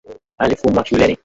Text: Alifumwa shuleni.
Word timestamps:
Alifumwa 0.37 0.85
shuleni. 0.85 1.17